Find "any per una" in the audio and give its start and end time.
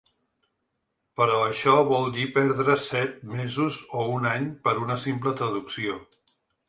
4.31-5.01